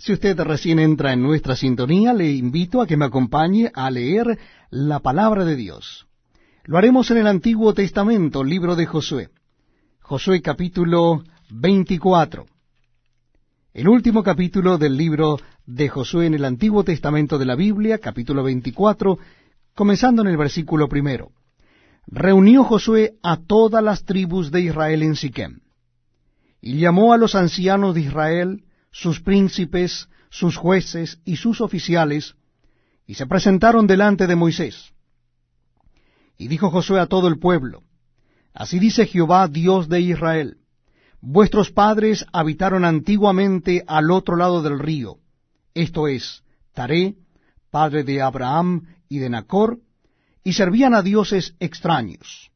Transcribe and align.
Si 0.00 0.14
usted 0.14 0.40
recién 0.40 0.78
entra 0.78 1.12
en 1.12 1.20
nuestra 1.20 1.54
sintonía, 1.54 2.14
le 2.14 2.32
invito 2.32 2.80
a 2.80 2.86
que 2.86 2.96
me 2.96 3.04
acompañe 3.04 3.70
a 3.74 3.90
leer 3.90 4.38
la 4.70 5.00
palabra 5.00 5.44
de 5.44 5.56
Dios. 5.56 6.06
Lo 6.64 6.78
haremos 6.78 7.10
en 7.10 7.18
el 7.18 7.26
Antiguo 7.26 7.74
Testamento, 7.74 8.42
libro 8.42 8.76
de 8.76 8.86
Josué. 8.86 9.28
Josué 10.00 10.40
capítulo 10.40 11.22
24. 11.50 12.46
El 13.74 13.88
último 13.88 14.22
capítulo 14.22 14.78
del 14.78 14.96
libro 14.96 15.38
de 15.66 15.90
Josué 15.90 16.24
en 16.24 16.34
el 16.34 16.46
Antiguo 16.46 16.82
Testamento 16.82 17.38
de 17.38 17.44
la 17.44 17.54
Biblia, 17.54 17.98
capítulo 17.98 18.42
24, 18.42 19.18
comenzando 19.74 20.22
en 20.22 20.28
el 20.28 20.38
versículo 20.38 20.88
primero. 20.88 21.32
Reunió 22.06 22.64
Josué 22.64 23.18
a 23.22 23.36
todas 23.36 23.84
las 23.84 24.04
tribus 24.04 24.50
de 24.50 24.62
Israel 24.62 25.02
en 25.02 25.14
Siquem, 25.14 25.60
y 26.62 26.78
llamó 26.78 27.12
a 27.12 27.18
los 27.18 27.34
ancianos 27.34 27.94
de 27.94 28.00
Israel, 28.00 28.64
sus 28.90 29.20
príncipes, 29.20 30.08
sus 30.30 30.56
jueces 30.56 31.20
y 31.24 31.36
sus 31.36 31.60
oficiales, 31.60 32.34
y 33.06 33.14
se 33.14 33.26
presentaron 33.26 33.86
delante 33.86 34.26
de 34.26 34.36
Moisés. 34.36 34.92
Y 36.38 36.48
dijo 36.48 36.70
Josué 36.70 37.00
a 37.00 37.06
todo 37.06 37.28
el 37.28 37.38
pueblo, 37.38 37.82
Así 38.52 38.78
dice 38.78 39.06
Jehová, 39.06 39.48
Dios 39.48 39.88
de 39.88 40.00
Israel, 40.00 40.56
vuestros 41.20 41.70
padres 41.70 42.26
habitaron 42.32 42.84
antiguamente 42.84 43.84
al 43.86 44.10
otro 44.10 44.36
lado 44.36 44.62
del 44.62 44.78
río, 44.78 45.18
esto 45.74 46.08
es, 46.08 46.42
Taré, 46.72 47.14
padre 47.70 48.04
de 48.04 48.22
Abraham 48.22 48.86
y 49.08 49.18
de 49.18 49.30
Nacor, 49.30 49.78
y 50.42 50.54
servían 50.54 50.94
a 50.94 51.02
dioses 51.02 51.54
extraños. 51.60 52.50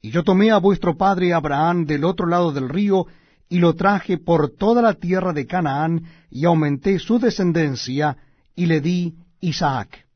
Y 0.00 0.10
yo 0.10 0.22
tomé 0.22 0.50
a 0.50 0.58
vuestro 0.58 0.96
padre 0.96 1.32
Abraham 1.32 1.86
del 1.86 2.04
otro 2.04 2.26
lado 2.26 2.52
del 2.52 2.68
río, 2.68 3.06
y 3.48 3.58
lo 3.58 3.74
traje 3.74 4.18
por 4.18 4.50
toda 4.50 4.82
la 4.82 4.94
tierra 4.94 5.32
de 5.32 5.46
Canaán, 5.46 6.04
y 6.30 6.44
aumenté 6.44 6.98
su 6.98 7.18
descendencia, 7.18 8.16
y 8.54 8.66
le 8.66 8.80
di 8.80 9.14
Isaac. 9.40 10.06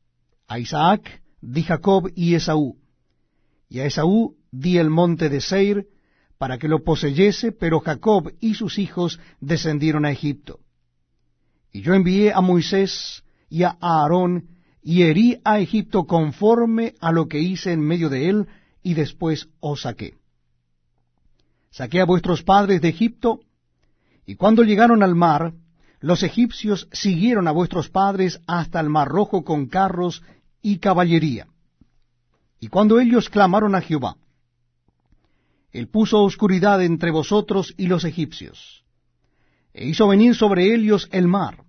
A 0.47 0.59
Isaac 0.59 1.21
di 1.41 1.63
Jacob 1.63 2.11
y 2.15 2.35
Esaú. 2.35 2.77
Y 3.69 3.79
a 3.79 3.85
Esaú 3.85 4.35
di 4.51 4.77
el 4.77 4.89
monte 4.89 5.29
de 5.29 5.39
Seir, 5.39 5.87
para 6.37 6.57
que 6.57 6.67
lo 6.67 6.83
poseyese, 6.83 7.51
pero 7.51 7.79
Jacob 7.79 8.33
y 8.39 8.55
sus 8.55 8.79
hijos 8.79 9.19
descendieron 9.39 10.05
a 10.05 10.11
Egipto. 10.11 10.59
Y 11.71 11.81
yo 11.81 11.93
envié 11.93 12.33
a 12.33 12.41
Moisés 12.41 13.23
y 13.49 13.63
a 13.63 13.77
Aarón, 13.79 14.49
y 14.83 15.03
herí 15.03 15.39
a 15.45 15.59
Egipto 15.59 16.05
conforme 16.05 16.95
a 16.99 17.11
lo 17.11 17.27
que 17.27 17.39
hice 17.39 17.71
en 17.71 17.81
medio 17.81 18.09
de 18.09 18.29
él, 18.29 18.47
y 18.83 18.95
después 18.95 19.47
os 19.59 19.83
saqué 19.83 20.20
saqué 21.71 22.01
a 22.01 22.05
vuestros 22.05 22.43
padres 22.43 22.81
de 22.81 22.89
Egipto, 22.89 23.39
y 24.25 24.35
cuando 24.35 24.63
llegaron 24.63 25.01
al 25.03 25.15
mar, 25.15 25.53
los 25.99 26.21
egipcios 26.23 26.87
siguieron 26.91 27.47
a 27.47 27.51
vuestros 27.51 27.89
padres 27.89 28.41
hasta 28.45 28.79
el 28.79 28.89
mar 28.89 29.07
rojo 29.07 29.43
con 29.43 29.67
carros 29.67 30.21
y 30.61 30.77
caballería. 30.77 31.47
Y 32.59 32.67
cuando 32.67 32.99
ellos 32.99 33.29
clamaron 33.29 33.73
a 33.75 33.81
Jehová, 33.81 34.17
él 35.71 35.87
puso 35.87 36.21
oscuridad 36.21 36.83
entre 36.83 37.11
vosotros 37.11 37.73
y 37.77 37.87
los 37.87 38.03
egipcios, 38.03 38.83
e 39.73 39.87
hizo 39.87 40.07
venir 40.07 40.35
sobre 40.35 40.75
ellos 40.75 41.07
el 41.11 41.27
mar, 41.27 41.63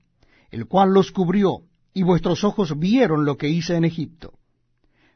el 0.51 0.67
cual 0.67 0.93
los 0.93 1.13
cubrió, 1.13 1.63
y 1.95 2.03
vuestros 2.03 2.43
ojos 2.43 2.79
vieron 2.79 3.25
lo 3.25 3.37
que 3.37 3.49
hice 3.49 3.77
en 3.77 3.85
Egipto. 3.85 4.33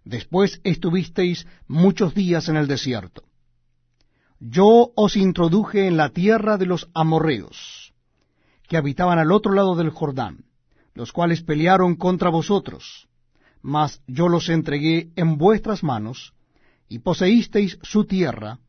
Después 0.04 0.60
estuvisteis 0.62 1.46
muchos 1.66 2.14
días 2.14 2.48
en 2.48 2.56
el 2.56 2.68
desierto 2.68 3.25
yo 4.40 4.92
os 4.94 5.16
introduje 5.16 5.86
en 5.86 5.96
la 5.96 6.10
tierra 6.10 6.58
de 6.58 6.66
los 6.66 6.88
amorreos, 6.94 7.94
que 8.68 8.76
habitaban 8.76 9.18
al 9.18 9.32
otro 9.32 9.52
lado 9.52 9.74
del 9.76 9.90
Jordán, 9.90 10.44
los 10.94 11.12
cuales 11.12 11.42
pelearon 11.42 11.96
contra 11.96 12.30
vosotros, 12.30 13.08
mas 13.62 14.02
yo 14.06 14.28
los 14.28 14.48
entregué 14.48 15.10
en 15.16 15.38
vuestras 15.38 15.82
manos, 15.82 16.34
y 16.88 17.00
poseísteis 17.00 17.78
su 17.82 18.04
tierra, 18.04 18.60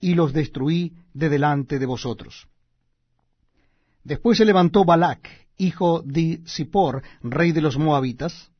y 0.00 0.14
los 0.14 0.32
destruí 0.32 0.94
de 1.14 1.28
delante 1.28 1.78
de 1.78 1.86
vosotros. 1.86 2.48
Después 4.04 4.38
se 4.38 4.44
levantó 4.44 4.84
Balac, 4.84 5.28
hijo 5.56 6.02
de 6.02 6.40
Zippor, 6.46 7.02
rey 7.22 7.52
de 7.52 7.62
los 7.62 7.78
moabitas, 7.78 8.50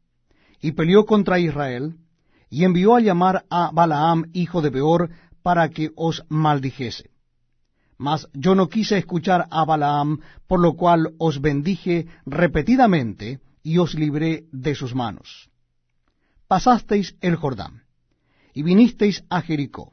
y 0.61 0.73
peleó 0.73 1.05
contra 1.05 1.39
Israel, 1.39 1.97
y 2.49 2.65
envió 2.65 2.97
a 2.97 3.01
llamar 3.01 3.45
a 3.51 3.71
Balaam, 3.73 4.31
hijo 4.33 4.63
de 4.63 4.71
Beor, 4.71 5.11
para 5.47 5.69
que 5.69 5.93
os 5.95 6.25
maldijese. 6.29 7.07
Mas 7.99 8.27
yo 8.45 8.57
no 8.57 8.67
quise 8.69 8.99
escuchar 8.99 9.47
a 9.49 9.65
Balaam, 9.65 10.19
por 10.49 10.59
lo 10.59 10.75
cual 10.75 11.15
os 11.19 11.41
bendije 11.41 12.09
repetidamente 12.27 13.39
y 13.63 13.79
os 13.79 13.95
libré 13.95 14.47
de 14.51 14.75
sus 14.75 14.93
manos. 14.97 15.49
Pasasteis 16.49 17.15
el 17.21 17.37
Jordán, 17.37 17.85
y 18.55 18.65
vinisteis 18.65 19.23
a 19.31 19.41
Jericó, 19.41 19.93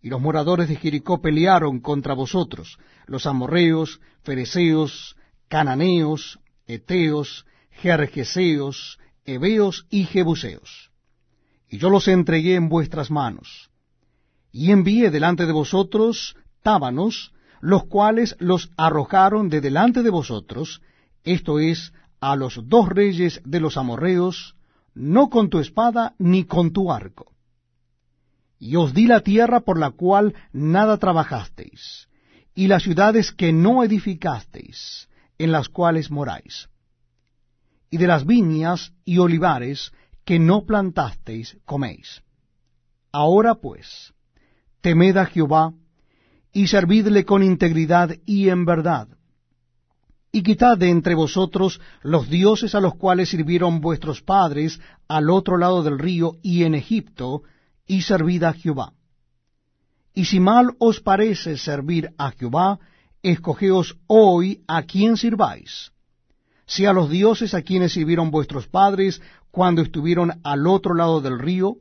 y 0.00 0.08
los 0.08 0.22
moradores 0.22 0.66
de 0.70 0.76
Jericó 0.76 1.20
pelearon 1.20 1.80
contra 1.80 2.14
vosotros, 2.14 2.78
los 3.06 3.26
amorreos, 3.26 4.00
fereceos, 4.22 5.14
cananeos, 5.48 6.40
eteos, 6.66 7.44
jerjeseos, 7.82 8.98
heveos 9.26 9.86
y 9.90 10.04
jebuseos. 10.04 10.90
Y 11.68 11.76
yo 11.76 11.90
los 11.90 12.08
entregué 12.08 12.54
en 12.54 12.70
vuestras 12.70 13.10
manos 13.10 13.65
y 14.56 14.72
envié 14.72 15.10
delante 15.10 15.44
de 15.44 15.52
vosotros 15.52 16.34
tábanos, 16.62 17.34
los 17.60 17.84
cuales 17.84 18.36
los 18.38 18.70
arrojaron 18.78 19.50
de 19.50 19.60
delante 19.60 20.02
de 20.02 20.08
vosotros, 20.08 20.80
esto 21.24 21.58
es, 21.58 21.92
a 22.20 22.36
los 22.36 22.66
dos 22.66 22.88
reyes 22.88 23.42
de 23.44 23.60
los 23.60 23.76
amorreos, 23.76 24.56
no 24.94 25.28
con 25.28 25.50
tu 25.50 25.58
espada 25.58 26.14
ni 26.18 26.44
con 26.44 26.72
tu 26.72 26.90
arco. 26.90 27.34
Y 28.58 28.76
os 28.76 28.94
di 28.94 29.06
la 29.06 29.20
tierra 29.20 29.60
por 29.60 29.78
la 29.78 29.90
cual 29.90 30.34
nada 30.54 30.96
trabajasteis, 30.96 32.08
y 32.54 32.68
las 32.68 32.82
ciudades 32.82 33.32
que 33.32 33.52
no 33.52 33.84
edificasteis, 33.84 35.10
en 35.36 35.52
las 35.52 35.68
cuales 35.68 36.10
moráis, 36.10 36.70
y 37.90 37.98
de 37.98 38.06
las 38.06 38.24
viñas 38.24 38.94
y 39.04 39.18
olivares 39.18 39.92
que 40.24 40.38
no 40.38 40.64
plantasteis 40.64 41.58
coméis. 41.66 42.22
Ahora 43.12 43.56
pues, 43.56 44.15
temed 44.86 45.16
a 45.16 45.26
Jehová, 45.26 45.72
y 46.52 46.68
servidle 46.68 47.24
con 47.24 47.42
integridad 47.42 48.16
y 48.24 48.50
en 48.50 48.64
verdad. 48.64 49.08
Y 50.30 50.44
quitad 50.44 50.78
de 50.78 50.90
entre 50.90 51.16
vosotros 51.16 51.80
los 52.02 52.30
dioses 52.30 52.72
a 52.76 52.80
los 52.80 52.94
cuales 52.94 53.30
sirvieron 53.30 53.80
vuestros 53.80 54.22
padres 54.22 54.78
al 55.08 55.28
otro 55.28 55.56
lado 55.58 55.82
del 55.82 55.98
río 55.98 56.36
y 56.40 56.62
en 56.62 56.76
Egipto, 56.76 57.42
y 57.84 58.02
servid 58.02 58.44
a 58.44 58.52
Jehová. 58.52 58.92
Y 60.14 60.26
si 60.26 60.38
mal 60.38 60.76
os 60.78 61.00
parece 61.00 61.56
servir 61.56 62.10
a 62.16 62.30
Jehová, 62.30 62.78
escogeos 63.24 63.98
hoy 64.06 64.62
a 64.68 64.84
quien 64.84 65.16
sirváis, 65.16 65.90
si 66.64 66.86
a 66.86 66.92
los 66.92 67.10
dioses 67.10 67.54
a 67.54 67.62
quienes 67.62 67.92
sirvieron 67.92 68.30
vuestros 68.30 68.68
padres 68.68 69.20
cuando 69.50 69.82
estuvieron 69.82 70.40
al 70.44 70.68
otro 70.68 70.94
lado 70.94 71.20
del 71.20 71.40
río, 71.40 71.78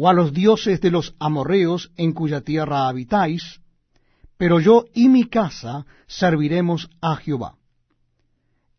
o 0.00 0.08
a 0.08 0.12
los 0.12 0.32
dioses 0.32 0.80
de 0.80 0.92
los 0.92 1.16
amorreos 1.18 1.90
en 1.96 2.12
cuya 2.12 2.42
tierra 2.42 2.86
habitáis, 2.86 3.60
pero 4.36 4.60
yo 4.60 4.84
y 4.94 5.08
mi 5.08 5.24
casa 5.24 5.86
serviremos 6.06 6.88
a 7.00 7.16
Jehová. 7.16 7.56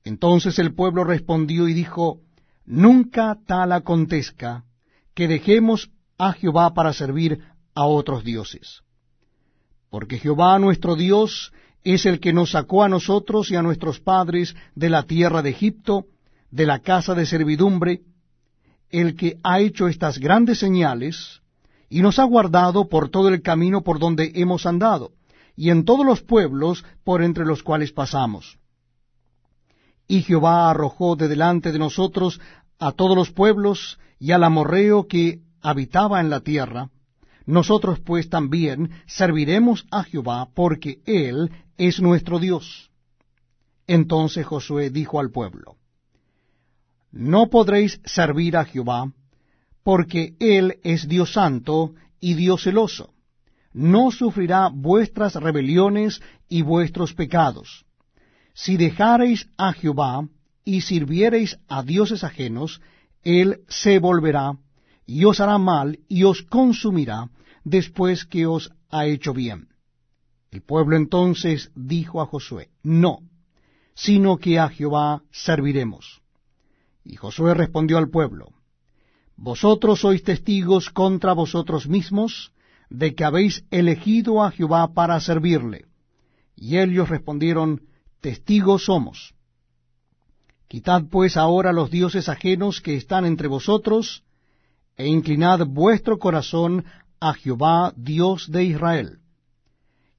Entonces 0.06 0.58
el 0.60 0.74
pueblo 0.74 1.04
respondió 1.04 1.68
y 1.68 1.74
dijo, 1.74 2.22
Nunca 2.66 3.38
tal 3.46 3.74
acontezca 3.74 4.64
que 5.14 5.28
dejemos 5.28 5.90
a 6.18 6.32
Jehová 6.32 6.74
para 6.74 6.94
servir 6.94 7.44
a 7.76 7.86
otros 7.86 8.24
dioses. 8.24 8.82
Porque 9.90 10.20
Jehová 10.20 10.58
nuestro 10.58 10.96
Dios 10.96 11.52
es 11.84 12.06
el 12.06 12.22
que 12.22 12.32
nos 12.32 12.52
sacó 12.52 12.82
a 12.82 12.90
nosotros 12.90 13.52
y 13.52 13.58
a 13.58 13.62
nuestros 13.62 14.00
padres 14.00 14.56
de 14.74 14.90
la 14.90 15.04
tierra 15.04 15.42
de 15.42 15.50
Egipto, 15.50 16.06
de 16.50 16.66
la 16.66 16.80
casa 16.80 17.14
de 17.14 17.26
servidumbre, 17.26 18.04
el 18.92 19.16
que 19.16 19.38
ha 19.44 19.60
hecho 19.60 19.88
estas 19.88 20.20
grandes 20.20 20.60
señales, 20.60 21.42
y 21.90 22.02
nos 22.02 22.20
ha 22.20 22.24
guardado 22.24 22.88
por 22.88 23.10
todo 23.10 23.30
el 23.30 23.42
camino 23.42 23.82
por 23.82 24.00
donde 24.00 24.32
hemos 24.36 24.66
andado, 24.66 25.12
y 25.56 25.70
en 25.70 25.86
todos 25.86 26.06
los 26.06 26.22
pueblos 26.22 26.86
por 27.04 27.22
entre 27.22 27.46
los 27.46 27.64
cuales 27.64 27.92
pasamos. 27.92 28.60
Y 30.08 30.22
Jehová 30.22 30.70
arrojó 30.70 31.16
de 31.16 31.28
delante 31.28 31.72
de 31.72 31.80
nosotros 31.80 32.40
a 32.80 32.94
todos 32.94 33.16
los 33.16 33.32
pueblos 33.32 34.00
y 34.20 34.32
al 34.32 34.44
amorreo 34.44 35.08
que 35.08 35.42
habitaba 35.62 36.20
en 36.22 36.30
la 36.30 36.40
tierra. 36.40 36.90
Nosotros 37.46 38.00
pues 38.00 38.30
también 38.30 38.92
serviremos 39.08 39.86
a 39.92 40.04
Jehová, 40.04 40.50
porque 40.54 41.02
Él 41.06 41.52
es 41.78 42.00
nuestro 42.00 42.40
Dios. 42.40 42.90
Entonces 43.88 44.46
Josué 44.46 44.92
dijo 44.92 45.20
al 45.20 45.32
pueblo, 45.32 45.79
no 47.12 47.50
podréis 47.50 48.00
servir 48.06 48.58
a 48.58 48.66
Jehová, 48.66 49.12
porque 49.84 50.36
Él 50.40 50.80
es 50.84 51.08
Dios 51.08 51.34
santo 51.34 51.94
y 52.20 52.34
Dios 52.34 52.64
celoso. 52.64 53.14
No 53.74 54.12
sufrirá 54.12 54.70
vuestras 54.74 55.36
rebeliones 55.36 56.22
y 56.48 56.64
vuestros 56.64 57.14
pecados, 57.14 57.86
si 58.62 58.76
dejareis 58.76 59.48
a 59.58 59.72
Jehová 59.72 60.28
y 60.66 60.82
sirviereis 60.82 61.58
a 61.70 61.82
dioses 61.82 62.26
ajenos, 62.26 62.82
él 63.24 63.62
se 63.70 64.00
volverá 64.00 64.58
y 65.06 65.24
os 65.24 65.40
hará 65.40 65.58
mal 65.58 66.00
y 66.10 66.26
os 66.26 66.42
consumirá 66.44 67.30
después 67.64 68.26
que 68.26 68.48
os 68.48 68.70
ha 68.90 69.06
hecho 69.06 69.34
bien. 69.34 69.70
El 70.52 70.62
pueblo 70.62 70.98
entonces 70.98 71.72
dijo 71.74 72.22
a 72.22 72.26
Josué, 72.26 72.70
no, 72.84 73.20
sino 73.96 74.38
que 74.38 74.60
a 74.60 74.68
Jehová 74.68 75.24
serviremos. 75.32 76.22
Y 77.10 77.16
Josué 77.16 77.56
respondió 77.56 77.98
al 77.98 78.12
pueblo, 78.12 78.54
Vosotros 79.36 80.02
sois 80.02 80.22
testigos 80.22 80.92
contra 80.92 81.34
vosotros 81.34 81.88
mismos 81.88 82.52
de 82.92 83.16
que 83.16 83.24
habéis 83.24 83.66
elegido 83.72 84.44
a 84.44 84.52
Jehová 84.52 84.94
para 84.94 85.20
servirle. 85.20 85.86
Y 86.56 86.78
ellos 86.78 87.10
respondieron, 87.10 87.82
Testigos 88.22 88.86
somos. 88.86 89.34
Quitad 90.68 91.06
pues 91.10 91.36
ahora 91.36 91.74
los 91.74 91.90
dioses 91.90 92.30
ajenos 92.30 92.80
que 92.80 92.96
están 92.96 93.26
entre 93.26 93.48
vosotros, 93.48 94.24
e 94.96 95.08
inclinad 95.08 95.66
vuestro 95.66 96.20
corazón 96.20 96.86
a 97.20 97.34
Jehová, 97.34 97.92
Dios 97.96 98.52
de 98.52 98.66
Israel. 98.66 99.18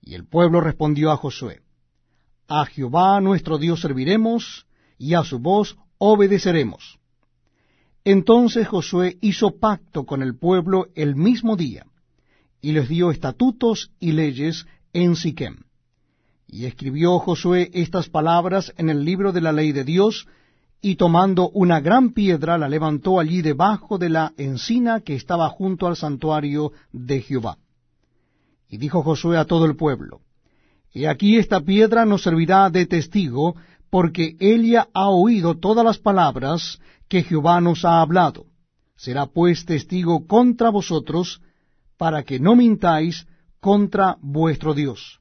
Y 0.02 0.14
el 0.14 0.26
pueblo 0.26 0.60
respondió 0.60 1.12
a 1.12 1.16
Josué, 1.16 1.60
A 2.48 2.66
Jehová 2.66 3.20
nuestro 3.20 3.58
Dios 3.58 3.80
serviremos, 3.80 4.66
y 4.98 5.14
a 5.14 5.22
su 5.22 5.38
voz 5.38 5.76
obedeceremos. 6.00 6.98
Entonces 8.04 8.66
Josué 8.66 9.18
hizo 9.20 9.58
pacto 9.60 10.06
con 10.06 10.22
el 10.22 10.36
pueblo 10.36 10.86
el 10.94 11.14
mismo 11.14 11.56
día, 11.56 11.84
y 12.62 12.72
les 12.72 12.88
dio 12.88 13.10
estatutos 13.10 13.92
y 14.00 14.12
leyes 14.12 14.66
en 14.94 15.14
Siquem. 15.14 15.58
Y 16.48 16.64
escribió 16.64 17.18
Josué 17.18 17.70
estas 17.74 18.08
palabras 18.08 18.72
en 18.78 18.88
el 18.88 19.04
libro 19.04 19.32
de 19.32 19.42
la 19.42 19.52
ley 19.52 19.72
de 19.72 19.84
Dios, 19.84 20.26
y 20.80 20.96
tomando 20.96 21.50
una 21.50 21.80
gran 21.80 22.14
piedra 22.14 22.56
la 22.56 22.70
levantó 22.70 23.20
allí 23.20 23.42
debajo 23.42 23.98
de 23.98 24.08
la 24.08 24.32
encina 24.38 25.00
que 25.00 25.14
estaba 25.14 25.50
junto 25.50 25.86
al 25.86 25.96
santuario 25.96 26.72
de 26.92 27.20
Jehová. 27.20 27.58
Y 28.70 28.78
dijo 28.78 29.02
Josué 29.02 29.36
a 29.36 29.44
todo 29.44 29.66
el 29.66 29.76
pueblo, 29.76 30.22
He 30.92 31.06
aquí 31.06 31.36
esta 31.36 31.60
piedra 31.60 32.04
nos 32.04 32.22
servirá 32.22 32.70
de 32.70 32.86
testigo, 32.86 33.54
porque 33.90 34.36
ella 34.38 34.88
ha 34.94 35.08
oído 35.08 35.58
todas 35.58 35.84
las 35.84 35.98
palabras 35.98 36.78
que 37.08 37.24
Jehová 37.24 37.60
nos 37.60 37.84
ha 37.84 38.00
hablado. 38.00 38.46
Será 38.96 39.26
pues 39.26 39.64
testigo 39.66 40.26
contra 40.26 40.70
vosotros, 40.70 41.42
para 41.96 42.22
que 42.22 42.38
no 42.38 42.54
mintáis 42.56 43.26
contra 43.60 44.16
vuestro 44.20 44.74
Dios. 44.74 45.20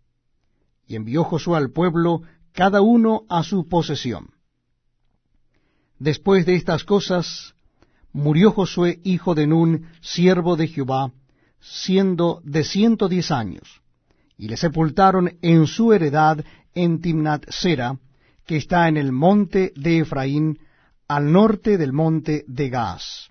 Y 0.88 0.96
envió 0.96 1.24
Josué 1.24 1.58
al 1.58 1.72
pueblo, 1.72 2.22
cada 2.54 2.82
uno 2.82 3.24
a 3.30 3.44
su 3.44 3.68
posesión. 3.68 4.30
Después 5.98 6.46
de 6.46 6.56
estas 6.56 6.84
cosas, 6.84 7.54
murió 8.14 8.52
Josué 8.52 9.00
hijo 9.04 9.36
de 9.36 9.48
Nun, 9.48 9.88
siervo 10.02 10.56
de 10.56 10.68
Jehová, 10.68 11.12
siendo 11.60 12.42
de 12.44 12.64
ciento 12.64 13.10
diez 13.10 13.32
años, 13.32 13.82
y 14.38 14.48
le 14.48 14.58
sepultaron 14.58 15.38
en 15.42 15.68
su 15.68 15.92
heredad 15.92 16.44
en 16.74 17.02
Timnat 17.02 17.50
Sera, 17.50 17.98
que 18.50 18.58
está 18.58 18.88
en 18.88 18.98
el 18.98 19.12
monte 19.12 19.74
de 19.76 20.00
Efraín, 20.00 20.58
al 21.08 21.32
norte 21.32 21.78
del 21.78 21.94
monte 21.94 22.46
de 22.48 22.70
Gaas. 22.70 23.30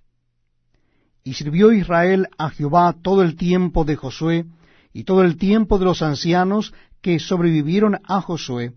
Y 1.25 1.35
sirvió 1.35 1.73
Israel 1.73 2.29
a 2.39 2.51
Jehová 2.51 2.95
todo 3.03 3.23
el 3.23 3.35
tiempo 3.35 3.85
de 3.85 3.97
Josué, 3.97 4.45
y 4.93 5.03
todo 5.03 5.25
el 5.25 5.37
tiempo 5.37 5.81
de 5.81 5.87
los 5.87 6.03
ancianos 6.03 6.73
que 7.03 7.19
sobrevivieron 7.19 7.99
a 8.05 8.21
Josué, 8.21 8.75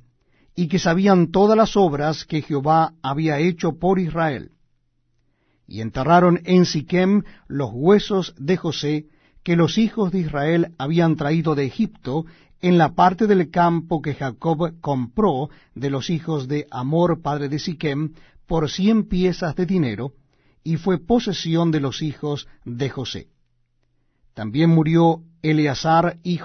y 0.55 0.67
que 0.67 0.79
sabían 0.79 1.29
todas 1.29 1.55
las 1.55 1.77
obras 1.77 2.25
que 2.25 2.41
Jehová 2.41 2.95
había 3.03 3.37
hecho 3.37 3.73
por 3.73 3.99
Israel. 3.99 4.49
Y 5.67 5.81
enterraron 5.81 6.41
en 6.45 6.65
Siquem 6.65 7.21
los 7.47 7.69
huesos 7.71 8.33
de 8.39 8.57
José, 8.57 9.05
que 9.43 9.55
los 9.55 9.77
hijos 9.77 10.11
de 10.11 10.21
Israel 10.21 10.73
habían 10.79 11.17
traído 11.17 11.53
de 11.53 11.65
Egipto, 11.65 12.25
en 12.61 12.77
la 12.77 12.93
parte 12.93 13.27
del 13.27 13.49
campo 13.49 14.01
que 14.01 14.13
Jacob 14.13 14.79
compró 14.81 15.49
de 15.73 15.89
los 15.89 16.09
hijos 16.09 16.47
de 16.47 16.67
Amor, 16.69 17.21
padre 17.21 17.49
de 17.49 17.59
Siquem, 17.59 18.13
por 18.45 18.69
cien 18.69 19.07
piezas 19.07 19.55
de 19.55 19.65
dinero, 19.65 20.13
y 20.63 20.77
fue 20.77 20.99
posesión 20.99 21.71
de 21.71 21.79
los 21.79 22.01
hijos 22.01 22.47
de 22.65 22.89
José. 22.89 23.27
También 24.33 24.69
murió 24.69 25.23
Eleazar, 25.41 26.19
hijo 26.23 26.39